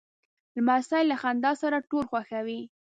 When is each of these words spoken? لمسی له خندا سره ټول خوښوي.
لمسی 0.55 1.01
له 1.11 1.15
خندا 1.21 1.51
سره 1.61 1.77
ټول 1.89 2.03
خوښوي. 2.11 2.61